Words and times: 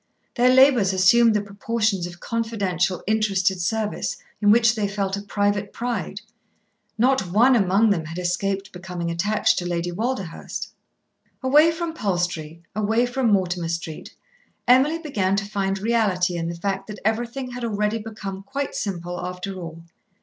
Their 0.33 0.49
labours 0.51 0.93
assumed 0.93 1.35
the 1.35 1.43
proportions 1.43 2.07
of 2.07 2.19
confidential 2.19 3.03
interested 3.05 3.61
service, 3.61 4.17
in 4.41 4.49
which 4.49 4.73
they 4.73 4.87
felt 4.87 5.15
a 5.15 5.21
private 5.21 5.71
pride. 5.71 6.21
Not 6.97 7.27
one 7.31 7.55
among 7.55 7.91
them 7.91 8.05
had 8.05 8.17
escaped 8.17 8.71
becoming 8.71 9.11
attached 9.11 9.59
to 9.59 9.65
Lady 9.67 9.91
Walderhurst. 9.91 10.69
Away 11.43 11.69
from 11.71 11.93
Palstrey, 11.93 12.63
away 12.75 13.05
from 13.05 13.31
Mortimer 13.31 13.69
Street, 13.69 14.15
Emily 14.67 14.97
began 14.97 15.35
to 15.35 15.45
find 15.45 15.77
reality 15.77 16.35
in 16.35 16.49
the 16.49 16.55
fact 16.57 16.87
that 16.87 16.97
everything 17.05 17.51
had 17.51 17.63
already 17.63 17.99
become 17.99 18.41
quite 18.41 18.73
simple, 18.73 19.23
after 19.23 19.53
all. 19.53 19.83